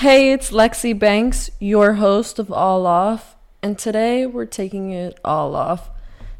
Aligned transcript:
Hey, 0.00 0.32
it's 0.32 0.50
Lexi 0.50 0.98
Banks, 0.98 1.50
your 1.58 1.92
host 1.92 2.38
of 2.38 2.50
All 2.50 2.86
Off, 2.86 3.36
and 3.62 3.78
today 3.78 4.24
we're 4.24 4.46
taking 4.46 4.92
it 4.92 5.20
all 5.22 5.54
off 5.54 5.90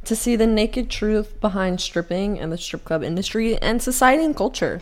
to 0.04 0.16
see 0.16 0.34
the 0.34 0.46
naked 0.46 0.88
truth 0.88 1.38
behind 1.42 1.78
stripping 1.82 2.40
and 2.40 2.50
the 2.50 2.56
strip 2.56 2.86
club 2.86 3.02
industry 3.02 3.58
and 3.58 3.82
society 3.82 4.24
and 4.24 4.34
culture. 4.34 4.80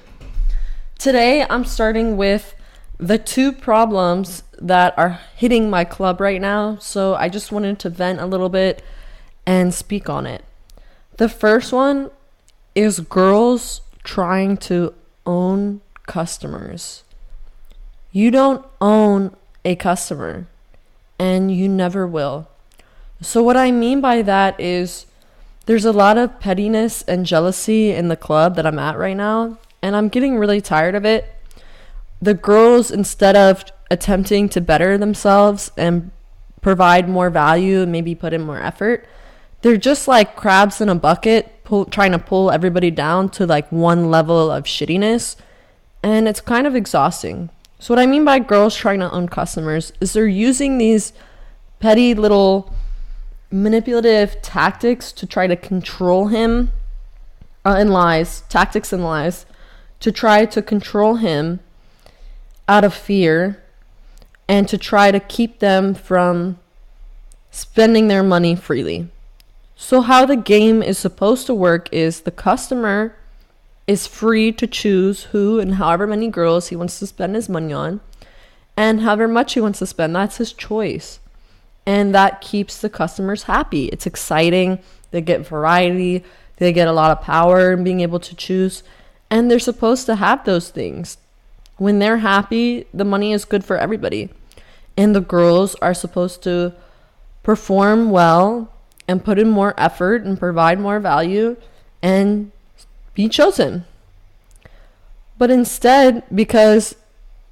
Today, 0.96 1.44
I'm 1.50 1.64
starting 1.64 2.16
with 2.16 2.54
the 2.98 3.18
two 3.18 3.50
problems 3.50 4.44
that 4.60 4.96
are 4.96 5.18
hitting 5.34 5.68
my 5.68 5.82
club 5.82 6.20
right 6.20 6.40
now, 6.40 6.78
so 6.78 7.16
I 7.16 7.28
just 7.28 7.50
wanted 7.50 7.80
to 7.80 7.90
vent 7.90 8.20
a 8.20 8.26
little 8.26 8.48
bit 8.48 8.80
and 9.44 9.74
speak 9.74 10.08
on 10.08 10.24
it. 10.24 10.44
The 11.16 11.28
first 11.28 11.72
one 11.72 12.12
is 12.76 13.00
girls 13.00 13.80
trying 14.04 14.56
to 14.58 14.94
own 15.26 15.80
customers. 16.06 17.02
You 18.10 18.30
don't 18.30 18.64
own 18.80 19.36
a 19.64 19.76
customer, 19.76 20.46
and 21.18 21.54
you 21.54 21.68
never 21.68 22.06
will. 22.06 22.48
So, 23.20 23.42
what 23.42 23.56
I 23.56 23.70
mean 23.70 24.00
by 24.00 24.22
that 24.22 24.58
is 24.58 25.06
there's 25.66 25.84
a 25.84 25.92
lot 25.92 26.16
of 26.16 26.40
pettiness 26.40 27.02
and 27.02 27.26
jealousy 27.26 27.90
in 27.90 28.08
the 28.08 28.16
club 28.16 28.56
that 28.56 28.66
I'm 28.66 28.78
at 28.78 28.96
right 28.96 29.16
now, 29.16 29.58
and 29.82 29.94
I'm 29.94 30.08
getting 30.08 30.38
really 30.38 30.60
tired 30.60 30.94
of 30.94 31.04
it. 31.04 31.34
The 32.22 32.34
girls, 32.34 32.90
instead 32.90 33.36
of 33.36 33.64
attempting 33.90 34.48
to 34.50 34.60
better 34.60 34.96
themselves 34.96 35.70
and 35.76 36.10
provide 36.62 37.08
more 37.08 37.28
value 37.28 37.82
and 37.82 37.92
maybe 37.92 38.14
put 38.14 38.32
in 38.32 38.42
more 38.42 38.58
effort, 38.58 39.06
they're 39.62 39.76
just 39.76 40.08
like 40.08 40.36
crabs 40.36 40.80
in 40.80 40.88
a 40.88 40.94
bucket, 40.94 41.64
pull, 41.64 41.84
trying 41.84 42.12
to 42.12 42.18
pull 42.18 42.50
everybody 42.50 42.90
down 42.90 43.28
to 43.30 43.46
like 43.46 43.70
one 43.70 44.10
level 44.10 44.50
of 44.50 44.64
shittiness. 44.64 45.36
And 46.02 46.28
it's 46.28 46.40
kind 46.40 46.66
of 46.66 46.74
exhausting. 46.74 47.50
So, 47.78 47.94
what 47.94 48.02
I 48.02 48.06
mean 48.06 48.24
by 48.24 48.40
girls 48.40 48.74
trying 48.74 48.98
to 49.00 49.10
own 49.10 49.28
customers 49.28 49.92
is 50.00 50.12
they're 50.12 50.26
using 50.26 50.78
these 50.78 51.12
petty 51.78 52.12
little 52.12 52.74
manipulative 53.50 54.42
tactics 54.42 55.12
to 55.12 55.26
try 55.26 55.46
to 55.46 55.56
control 55.56 56.26
him 56.26 56.72
uh, 57.64 57.76
and 57.78 57.90
lies, 57.90 58.42
tactics 58.48 58.92
and 58.92 59.04
lies, 59.04 59.46
to 60.00 60.10
try 60.10 60.44
to 60.44 60.60
control 60.60 61.16
him 61.16 61.60
out 62.68 62.84
of 62.84 62.92
fear 62.92 63.62
and 64.48 64.68
to 64.68 64.76
try 64.76 65.10
to 65.10 65.20
keep 65.20 65.60
them 65.60 65.94
from 65.94 66.58
spending 67.50 68.08
their 68.08 68.22
money 68.22 68.56
freely. 68.56 69.08
So, 69.76 70.00
how 70.00 70.26
the 70.26 70.36
game 70.36 70.82
is 70.82 70.98
supposed 70.98 71.46
to 71.46 71.54
work 71.54 71.88
is 71.92 72.22
the 72.22 72.32
customer 72.32 73.14
is 73.88 74.06
free 74.06 74.52
to 74.52 74.66
choose 74.66 75.24
who 75.24 75.58
and 75.58 75.76
however 75.76 76.06
many 76.06 76.28
girls 76.28 76.68
he 76.68 76.76
wants 76.76 76.98
to 76.98 77.06
spend 77.06 77.34
his 77.34 77.48
money 77.48 77.72
on, 77.72 78.00
and 78.76 79.00
however 79.00 79.26
much 79.26 79.54
he 79.54 79.60
wants 79.60 79.80
to 79.80 79.86
spend. 79.86 80.14
That's 80.14 80.36
his 80.36 80.52
choice. 80.52 81.18
And 81.86 82.14
that 82.14 82.42
keeps 82.42 82.80
the 82.80 82.90
customers 82.90 83.44
happy. 83.44 83.86
It's 83.86 84.06
exciting. 84.06 84.78
They 85.10 85.22
get 85.22 85.46
variety, 85.46 86.22
they 86.58 86.72
get 86.72 86.86
a 86.86 86.92
lot 86.92 87.10
of 87.10 87.24
power 87.24 87.72
in 87.72 87.82
being 87.82 88.00
able 88.00 88.20
to 88.20 88.36
choose. 88.36 88.82
And 89.30 89.50
they're 89.50 89.58
supposed 89.58 90.04
to 90.06 90.16
have 90.16 90.44
those 90.44 90.68
things. 90.68 91.16
When 91.78 91.98
they're 91.98 92.18
happy, 92.18 92.86
the 92.92 93.04
money 93.04 93.32
is 93.32 93.46
good 93.46 93.64
for 93.64 93.78
everybody. 93.78 94.28
And 94.98 95.14
the 95.14 95.20
girls 95.22 95.76
are 95.76 95.94
supposed 95.94 96.42
to 96.42 96.74
perform 97.42 98.10
well 98.10 98.70
and 99.06 99.24
put 99.24 99.38
in 99.38 99.48
more 99.48 99.72
effort 99.78 100.24
and 100.24 100.38
provide 100.38 100.78
more 100.78 101.00
value 101.00 101.56
and 102.02 102.52
be 103.18 103.28
chosen. 103.28 103.84
But 105.38 105.50
instead, 105.50 106.22
because 106.32 106.94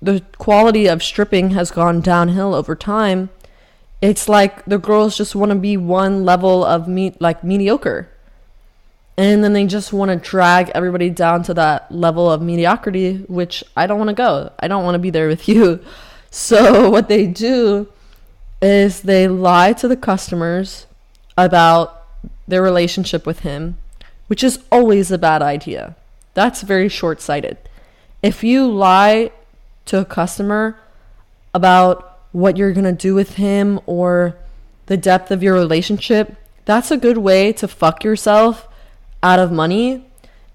the 0.01 0.23
quality 0.39 0.87
of 0.87 1.03
stripping 1.03 1.51
has 1.51 1.73
gone 1.73 2.01
downhill 2.01 2.55
over 2.55 2.77
time, 2.77 3.31
it's 4.01 4.29
like 4.29 4.65
the 4.65 4.79
girls 4.79 5.17
just 5.17 5.35
want 5.35 5.51
to 5.51 5.57
be 5.57 5.77
one 5.77 6.25
level 6.25 6.65
of 6.65 6.87
me 6.87 7.17
like 7.19 7.43
mediocre. 7.43 8.09
And 9.17 9.43
then 9.43 9.55
they 9.55 9.67
just 9.67 9.93
want 9.93 10.13
to 10.13 10.31
drag 10.31 10.71
everybody 10.73 11.11
down 11.11 11.43
to 11.45 11.55
that 11.55 11.91
level 11.91 12.31
of 12.31 12.41
mediocrity, 12.41 13.25
which 13.27 13.65
I 13.77 13.89
don't 13.89 13.99
want 13.99 14.11
to 14.11 14.15
go. 14.15 14.53
I 14.61 14.69
don't 14.69 14.85
want 14.85 14.95
to 14.95 15.01
be 15.01 15.11
there 15.11 15.27
with 15.27 15.49
you. 15.53 15.81
So 16.31 16.91
what 16.95 17.09
they 17.09 17.27
do 17.27 17.89
is 18.63 19.03
they 19.03 19.27
lie 19.27 19.73
to 19.73 19.89
the 19.89 19.97
customers 19.97 20.87
about 21.37 22.05
their 22.47 22.63
relationship 22.63 23.27
with 23.27 23.41
him 23.41 23.79
which 24.27 24.43
is 24.43 24.61
always 24.71 25.11
a 25.11 25.19
bad 25.19 25.43
idea. 25.43 25.97
That's 26.35 26.63
very 26.63 26.89
short 26.89 27.21
sighted. 27.21 27.57
If 28.23 28.43
you 28.45 28.67
lie 28.67 29.31
to 29.87 30.01
a 30.01 30.05
customer 30.05 30.79
about 31.55 32.19
what 32.33 32.57
you're 32.57 32.73
going 32.73 32.85
to 32.85 32.93
do 32.93 33.15
with 33.15 33.37
him 33.37 33.81
or 33.87 34.37
the 34.87 34.97
depth 34.97 35.31
of 35.31 35.43
your 35.43 35.55
relationship, 35.55 36.37
that's 36.65 36.91
a 36.91 36.97
good 36.97 37.19
way 37.19 37.53
to 37.55 37.69
fuck 37.69 38.05
yourself 38.05 38.69
out 39.23 39.39
of 39.39 39.53
money 39.53 40.05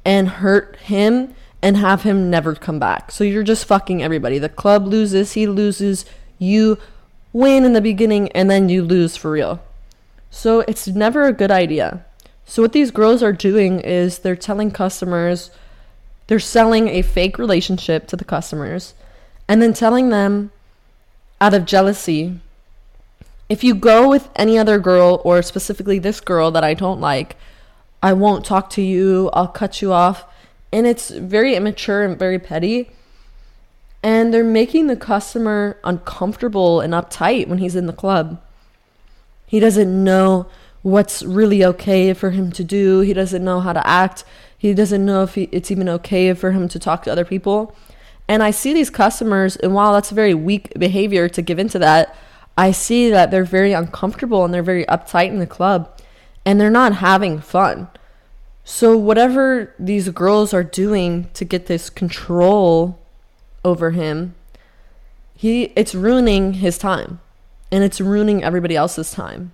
and 0.05 0.27
hurt 0.27 0.75
him 0.77 1.33
and 1.61 1.77
have 1.77 2.03
him 2.03 2.29
never 2.29 2.55
come 2.55 2.79
back. 2.79 3.11
So 3.11 3.23
you're 3.23 3.43
just 3.43 3.65
fucking 3.65 4.01
everybody. 4.01 4.37
The 4.39 4.49
club 4.49 4.85
loses, 4.85 5.33
he 5.33 5.47
loses, 5.47 6.05
you 6.37 6.77
win 7.33 7.63
in 7.63 7.73
the 7.73 7.81
beginning, 7.81 8.31
and 8.33 8.49
then 8.49 8.67
you 8.67 8.83
lose 8.83 9.15
for 9.15 9.31
real. 9.31 9.61
So 10.29 10.61
it's 10.61 10.87
never 10.87 11.25
a 11.25 11.33
good 11.33 11.51
idea. 11.51 12.05
So 12.51 12.61
what 12.61 12.73
these 12.73 12.91
girls 12.91 13.23
are 13.23 13.31
doing 13.31 13.79
is 13.79 14.19
they're 14.19 14.35
telling 14.35 14.71
customers 14.71 15.51
they're 16.27 16.37
selling 16.37 16.89
a 16.89 17.01
fake 17.01 17.39
relationship 17.39 18.07
to 18.07 18.17
the 18.17 18.25
customers 18.25 18.93
and 19.47 19.61
then 19.61 19.71
telling 19.71 20.09
them 20.09 20.51
out 21.39 21.53
of 21.53 21.63
jealousy 21.63 22.41
if 23.47 23.63
you 23.63 23.73
go 23.73 24.09
with 24.09 24.27
any 24.35 24.57
other 24.57 24.79
girl 24.79 25.21
or 25.23 25.41
specifically 25.41 25.97
this 25.97 26.19
girl 26.19 26.51
that 26.51 26.61
I 26.61 26.73
don't 26.73 26.99
like, 26.99 27.37
I 28.03 28.11
won't 28.11 28.43
talk 28.43 28.69
to 28.71 28.81
you, 28.81 29.29
I'll 29.31 29.47
cut 29.47 29.81
you 29.81 29.93
off. 29.93 30.25
And 30.73 30.85
it's 30.85 31.09
very 31.09 31.55
immature 31.55 32.03
and 32.03 32.19
very 32.19 32.37
petty. 32.37 32.91
And 34.03 34.33
they're 34.33 34.43
making 34.43 34.87
the 34.87 34.97
customer 34.97 35.77
uncomfortable 35.85 36.81
and 36.81 36.91
uptight 36.91 37.47
when 37.47 37.59
he's 37.59 37.77
in 37.77 37.87
the 37.87 37.93
club. 37.93 38.41
He 39.47 39.61
doesn't 39.61 40.03
know 40.03 40.49
what's 40.81 41.23
really 41.23 41.63
okay 41.63 42.13
for 42.13 42.31
him 42.31 42.51
to 42.53 42.63
do. 42.63 43.01
He 43.01 43.13
doesn't 43.13 43.43
know 43.43 43.59
how 43.59 43.73
to 43.73 43.85
act. 43.85 44.23
He 44.57 44.73
doesn't 44.73 45.05
know 45.05 45.23
if 45.23 45.35
he, 45.35 45.43
it's 45.51 45.71
even 45.71 45.89
okay 45.89 46.33
for 46.33 46.51
him 46.51 46.67
to 46.69 46.79
talk 46.79 47.03
to 47.03 47.11
other 47.11 47.25
people. 47.25 47.75
And 48.27 48.41
I 48.41 48.51
see 48.51 48.73
these 48.73 48.89
customers, 48.89 49.55
and 49.57 49.73
while 49.73 49.93
that's 49.93 50.11
very 50.11 50.33
weak 50.33 50.71
behavior 50.77 51.27
to 51.29 51.41
give 51.41 51.59
into 51.59 51.79
that, 51.79 52.15
I 52.57 52.71
see 52.71 53.09
that 53.09 53.31
they're 53.31 53.43
very 53.43 53.73
uncomfortable 53.73 54.45
and 54.45 54.53
they're 54.53 54.63
very 54.63 54.85
uptight 54.85 55.27
in 55.27 55.39
the 55.39 55.47
club 55.47 55.99
and 56.45 56.59
they're 56.59 56.69
not 56.69 56.95
having 56.95 57.39
fun. 57.39 57.87
So, 58.63 58.95
whatever 58.95 59.73
these 59.79 60.09
girls 60.09 60.53
are 60.53 60.63
doing 60.63 61.29
to 61.33 61.43
get 61.45 61.65
this 61.65 61.89
control 61.89 62.99
over 63.65 63.91
him, 63.91 64.35
he 65.35 65.73
it's 65.75 65.95
ruining 65.95 66.53
his 66.53 66.77
time 66.77 67.19
and 67.71 67.83
it's 67.83 67.99
ruining 67.99 68.43
everybody 68.43 68.75
else's 68.75 69.11
time. 69.11 69.51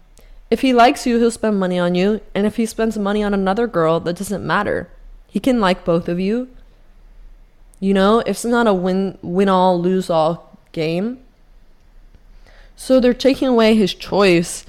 If 0.49 0.61
he 0.61 0.73
likes 0.73 1.05
you, 1.05 1.19
he'll 1.19 1.31
spend 1.31 1.59
money 1.59 1.77
on 1.77 1.95
you. 1.95 2.21
And 2.33 2.47
if 2.47 2.55
he 2.55 2.65
spends 2.65 2.97
money 2.97 3.23
on 3.23 3.33
another 3.33 3.67
girl, 3.67 3.99
that 3.99 4.15
doesn't 4.15 4.45
matter. 4.45 4.89
He 5.27 5.39
can 5.39 5.59
like 5.59 5.83
both 5.83 6.07
of 6.07 6.19
you. 6.19 6.49
You 7.79 7.93
know, 7.93 8.19
it's 8.25 8.45
not 8.45 8.67
a 8.67 8.73
win 8.73 9.17
win 9.21 9.49
all 9.49 9.79
lose 9.79 10.09
all 10.09 10.57
game. 10.71 11.19
So 12.75 12.99
they're 12.99 13.13
taking 13.13 13.47
away 13.47 13.75
his 13.75 13.93
choice 13.93 14.65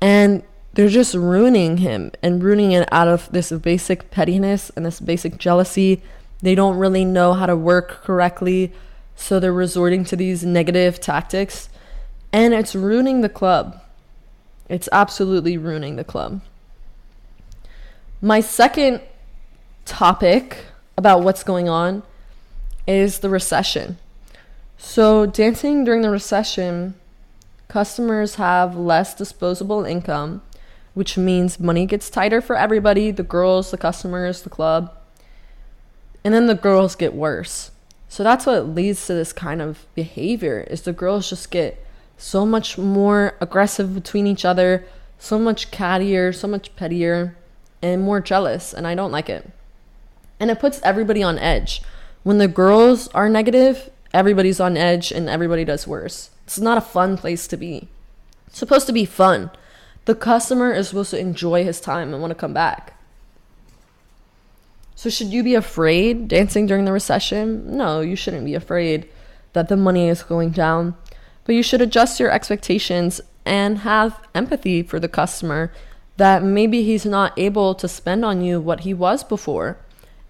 and 0.00 0.42
they're 0.74 0.88
just 0.88 1.14
ruining 1.14 1.78
him 1.78 2.12
and 2.22 2.42
ruining 2.42 2.72
it 2.72 2.88
out 2.90 3.08
of 3.08 3.30
this 3.30 3.52
basic 3.52 4.10
pettiness 4.10 4.70
and 4.70 4.84
this 4.84 5.00
basic 5.00 5.38
jealousy. 5.38 6.02
They 6.40 6.54
don't 6.54 6.78
really 6.78 7.04
know 7.04 7.34
how 7.34 7.46
to 7.46 7.56
work 7.56 8.02
correctly, 8.02 8.72
so 9.14 9.38
they're 9.38 9.52
resorting 9.52 10.04
to 10.06 10.16
these 10.16 10.44
negative 10.44 10.98
tactics 10.98 11.68
and 12.32 12.54
it's 12.54 12.74
ruining 12.74 13.20
the 13.20 13.28
club. 13.28 13.81
It's 14.68 14.88
absolutely 14.92 15.56
ruining 15.56 15.96
the 15.96 16.04
club. 16.04 16.40
My 18.20 18.40
second 18.40 19.00
topic 19.84 20.58
about 20.96 21.22
what's 21.22 21.42
going 21.42 21.68
on 21.68 22.02
is 22.86 23.18
the 23.18 23.28
recession. 23.28 23.98
So, 24.78 25.26
dancing 25.26 25.84
during 25.84 26.02
the 26.02 26.10
recession, 26.10 26.94
customers 27.68 28.34
have 28.34 28.76
less 28.76 29.14
disposable 29.14 29.84
income, 29.84 30.42
which 30.94 31.16
means 31.16 31.60
money 31.60 31.86
gets 31.86 32.10
tighter 32.10 32.40
for 32.40 32.56
everybody 32.56 33.10
the 33.10 33.22
girls, 33.22 33.70
the 33.70 33.78
customers, 33.78 34.42
the 34.42 34.50
club. 34.50 34.92
And 36.24 36.34
then 36.34 36.46
the 36.46 36.54
girls 36.54 36.94
get 36.94 37.14
worse. 37.14 37.70
So 38.08 38.22
that's 38.22 38.44
what 38.44 38.68
leads 38.68 39.06
to 39.06 39.14
this 39.14 39.32
kind 39.32 39.62
of 39.62 39.86
behavior 39.94 40.66
is 40.70 40.82
the 40.82 40.92
girls 40.92 41.30
just 41.30 41.50
get 41.50 41.84
so 42.22 42.46
much 42.46 42.78
more 42.78 43.34
aggressive 43.40 43.92
between 43.92 44.28
each 44.28 44.44
other, 44.44 44.84
so 45.18 45.40
much 45.40 45.72
cattier, 45.72 46.32
so 46.32 46.46
much 46.46 46.74
pettier, 46.76 47.36
and 47.82 48.00
more 48.00 48.20
jealous, 48.20 48.72
and 48.72 48.86
I 48.86 48.94
don't 48.94 49.10
like 49.10 49.28
it. 49.28 49.50
And 50.38 50.48
it 50.48 50.60
puts 50.60 50.80
everybody 50.84 51.20
on 51.22 51.36
edge. 51.36 51.82
When 52.22 52.38
the 52.38 52.46
girls 52.46 53.08
are 53.08 53.28
negative, 53.28 53.90
everybody's 54.14 54.60
on 54.60 54.76
edge 54.76 55.10
and 55.10 55.28
everybody 55.28 55.64
does 55.64 55.88
worse. 55.88 56.30
It's 56.44 56.60
not 56.60 56.78
a 56.78 56.82
fun 56.82 57.18
place 57.18 57.48
to 57.48 57.56
be. 57.56 57.88
It's 58.46 58.58
supposed 58.58 58.86
to 58.86 58.92
be 58.92 59.04
fun. 59.04 59.50
The 60.04 60.14
customer 60.14 60.72
is 60.72 60.88
supposed 60.88 61.10
to 61.10 61.18
enjoy 61.18 61.64
his 61.64 61.80
time 61.80 62.12
and 62.12 62.22
want 62.22 62.30
to 62.30 62.36
come 62.36 62.54
back. 62.54 62.96
So, 64.94 65.10
should 65.10 65.32
you 65.32 65.42
be 65.42 65.56
afraid 65.56 66.28
dancing 66.28 66.66
during 66.66 66.84
the 66.84 66.92
recession? 66.92 67.76
No, 67.76 68.00
you 68.00 68.14
shouldn't 68.14 68.44
be 68.44 68.54
afraid 68.54 69.08
that 69.54 69.68
the 69.68 69.76
money 69.76 70.08
is 70.08 70.22
going 70.22 70.50
down. 70.50 70.94
But 71.44 71.54
you 71.54 71.62
should 71.62 71.80
adjust 71.80 72.20
your 72.20 72.30
expectations 72.30 73.20
and 73.44 73.78
have 73.78 74.20
empathy 74.34 74.82
for 74.82 75.00
the 75.00 75.08
customer 75.08 75.72
that 76.16 76.42
maybe 76.42 76.82
he's 76.84 77.06
not 77.06 77.36
able 77.38 77.74
to 77.74 77.88
spend 77.88 78.24
on 78.24 78.42
you 78.42 78.60
what 78.60 78.80
he 78.80 78.94
was 78.94 79.24
before 79.24 79.78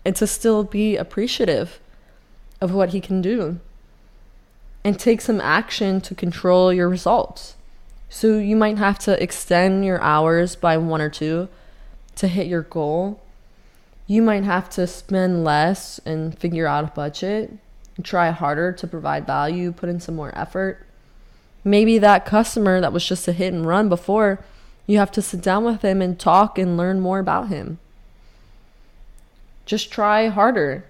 and 0.04 0.16
to 0.16 0.26
still 0.26 0.64
be 0.64 0.96
appreciative 0.96 1.80
of 2.60 2.72
what 2.72 2.90
he 2.90 3.00
can 3.00 3.20
do 3.20 3.58
and 4.84 4.98
take 4.98 5.20
some 5.20 5.40
action 5.40 6.00
to 6.00 6.14
control 6.14 6.72
your 6.72 6.88
results. 6.88 7.56
So 8.08 8.38
you 8.38 8.56
might 8.56 8.78
have 8.78 8.98
to 9.00 9.20
extend 9.22 9.84
your 9.84 10.00
hours 10.00 10.56
by 10.56 10.76
one 10.76 11.00
or 11.00 11.10
two 11.10 11.48
to 12.16 12.28
hit 12.28 12.46
your 12.46 12.62
goal. 12.62 13.22
You 14.06 14.22
might 14.22 14.44
have 14.44 14.68
to 14.70 14.86
spend 14.86 15.44
less 15.44 15.98
and 16.04 16.38
figure 16.38 16.66
out 16.66 16.84
a 16.84 16.88
budget, 16.88 17.52
try 18.02 18.30
harder 18.30 18.72
to 18.72 18.86
provide 18.86 19.26
value, 19.26 19.72
put 19.72 19.88
in 19.88 20.00
some 20.00 20.16
more 20.16 20.36
effort. 20.36 20.86
Maybe 21.64 21.98
that 21.98 22.26
customer 22.26 22.80
that 22.80 22.92
was 22.92 23.06
just 23.06 23.28
a 23.28 23.32
hit 23.32 23.52
and 23.52 23.66
run 23.66 23.88
before, 23.88 24.44
you 24.86 24.98
have 24.98 25.12
to 25.12 25.22
sit 25.22 25.40
down 25.40 25.64
with 25.64 25.82
him 25.82 26.02
and 26.02 26.18
talk 26.18 26.58
and 26.58 26.76
learn 26.76 27.00
more 27.00 27.18
about 27.18 27.48
him. 27.48 27.78
Just 29.64 29.92
try 29.92 30.28
harder. 30.28 30.84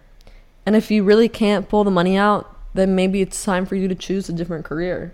And 0.65 0.75
if 0.75 0.91
you 0.91 1.05
really 1.05 1.29
can't 1.29 1.69
pull 1.69 1.85
the 1.85 1.91
money 1.91 2.17
out, 2.17 2.49
then 2.75 2.95
maybe 2.95 3.21
it's 3.21 3.45
time 3.45 3.67
for 3.67 3.77
you 3.77 3.87
to 3.89 3.95
choose 3.95 4.29
a 4.29 4.33
different 4.33 4.65
career. 4.65 5.13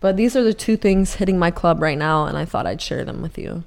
But 0.00 0.16
these 0.16 0.36
are 0.36 0.44
the 0.44 0.54
two 0.54 0.76
things 0.76 1.14
hitting 1.14 1.38
my 1.38 1.50
club 1.50 1.82
right 1.82 1.98
now, 1.98 2.26
and 2.26 2.36
I 2.36 2.44
thought 2.44 2.66
I'd 2.66 2.82
share 2.82 3.04
them 3.04 3.22
with 3.22 3.38
you. 3.38 3.64